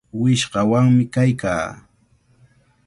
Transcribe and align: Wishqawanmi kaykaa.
Wishqawanmi 0.19 1.03
kaykaa. 1.13 1.69